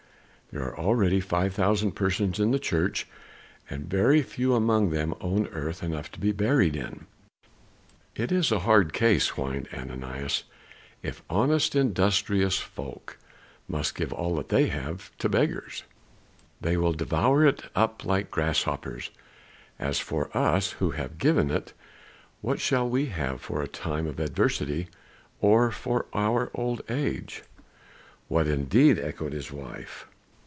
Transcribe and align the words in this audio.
There 0.53 0.63
are 0.65 0.77
already 0.77 1.21
five 1.21 1.53
thousand 1.53 1.93
persons 1.93 2.37
in 2.37 2.51
the 2.51 2.59
church, 2.59 3.07
and 3.69 3.89
very 3.89 4.21
few 4.21 4.53
among 4.53 4.89
them 4.89 5.13
own 5.21 5.47
earth 5.47 5.81
enough 5.81 6.11
to 6.11 6.19
be 6.19 6.33
buried 6.33 6.75
in." 6.75 7.05
"It 8.17 8.33
is 8.33 8.51
a 8.51 8.59
hard 8.59 8.91
case," 8.91 9.29
whined 9.29 9.69
Ananias, 9.73 10.43
"if 11.01 11.23
honest, 11.29 11.73
industrious 11.73 12.57
folk 12.59 13.17
must 13.69 13.95
give 13.95 14.11
up 14.11 14.19
all 14.19 14.35
that 14.35 14.49
they 14.49 14.67
have 14.67 15.17
to 15.19 15.29
beggars. 15.29 15.83
They 16.59 16.75
will 16.75 16.91
devour 16.91 17.45
it 17.45 17.69
up 17.73 18.03
like 18.03 18.29
grasshoppers; 18.29 19.09
as 19.79 20.01
for 20.01 20.35
us 20.37 20.71
who 20.73 20.91
have 20.91 21.17
given 21.17 21.49
it, 21.49 21.71
what 22.41 22.59
shall 22.59 22.89
we 22.89 23.05
have 23.05 23.39
for 23.39 23.61
a 23.61 23.69
time 23.69 24.05
of 24.05 24.19
adversity, 24.19 24.89
or 25.39 25.71
for 25.71 26.07
our 26.13 26.51
old 26.53 26.81
age?" 26.89 27.43
"What 28.27 28.47
indeed?" 28.49 28.99
echoed 28.99 29.31
his 29.31 29.53
wife. 29.53 30.07